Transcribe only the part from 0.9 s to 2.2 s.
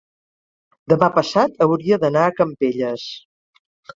demà passat hauria